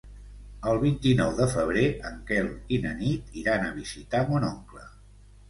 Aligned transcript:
El 0.69 0.79
vint-i-nou 0.83 1.33
de 1.39 1.47
febrer 1.51 1.83
en 2.13 2.17
Quel 2.31 2.49
i 2.79 2.81
na 2.87 2.95
Nit 3.03 3.39
iran 3.43 3.67
a 3.67 3.71
visitar 3.79 4.25
mon 4.33 4.49
oncle. 4.51 4.85